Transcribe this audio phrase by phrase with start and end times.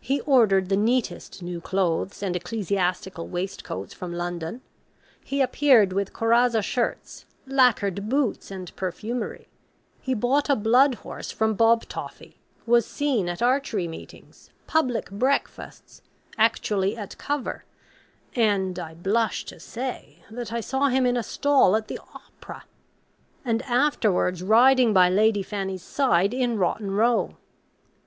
[0.00, 4.62] He ordered the neatest new clothes and ecclesiastical waistcoats from London;
[5.22, 9.48] he appeared with corazza shirts, lackered boots, and perfumery;
[10.00, 16.00] he bought a blood horse from Bob Toffy: was seen at archery meetings, public breakfasts,
[16.38, 17.66] actually at cover;
[18.34, 22.64] and, I blush to say, that I saw him in a stall at the Opera;
[23.44, 27.36] and afterwards riding by Lady Fanny's side in Rotten Row.